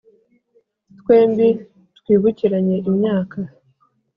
[0.99, 1.47] Twembi
[1.97, 3.39] twibukiranye imyaka